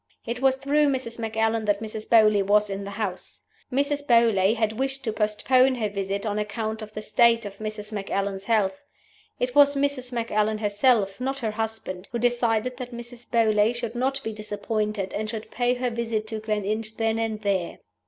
[0.25, 1.19] It was through Mrs.
[1.19, 2.09] Macallan that Mrs.
[2.09, 3.43] Beauly was in the house.
[3.71, 4.07] Mrs.
[4.07, 7.93] Beauly had wished to postpone her visit on account of the state of Mrs.
[7.93, 8.81] Macallan's health.
[9.39, 10.11] It was Mrs.
[10.11, 13.29] Macallan herself not her husband who decided that Mrs.
[13.29, 17.77] Beauly should not be disappointed, and should pay her visit to Gleninch then and there.